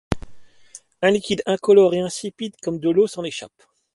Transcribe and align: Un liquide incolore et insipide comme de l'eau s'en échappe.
Un 1.03 1.11
liquide 1.11 1.43
incolore 1.45 1.93
et 1.93 1.99
insipide 1.99 2.55
comme 2.63 2.79
de 2.79 2.89
l'eau 2.89 3.05
s'en 3.05 3.23
échappe. 3.23 3.61